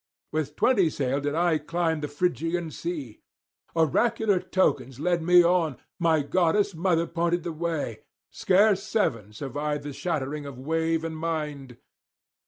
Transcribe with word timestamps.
With 0.31 0.55
twenty 0.55 0.89
sail 0.89 1.19
did 1.21 1.35
I 1.35 1.59
climb 1.59 1.99
the 2.01 2.07
Phrygian 2.07 2.71
sea; 2.71 3.21
oracular 3.75 4.39
tokens 4.39 4.99
led 4.99 5.21
me 5.21 5.43
on; 5.43 5.77
my 5.99 6.23
goddess 6.23 6.73
mother 6.73 7.05
pointed 7.05 7.43
the 7.43 7.51
way; 7.53 7.99
scarce 8.31 8.81
seven 8.81 9.31
survive 9.31 9.83
the 9.83 9.93
shattering 9.93 10.47
of 10.47 10.57
wave 10.57 11.03
and 11.03 11.21
wind. 11.21 11.77